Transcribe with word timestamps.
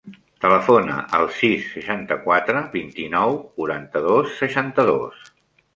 Telefona 0.43 0.95
al 1.17 1.27
sis, 1.41 1.67
seixanta-quatre, 1.75 2.65
vint-i-nou, 2.79 3.39
quaranta-dos, 3.59 4.37
seixanta-dos. 4.43 5.27